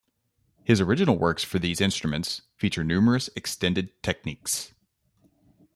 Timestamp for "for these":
1.43-1.79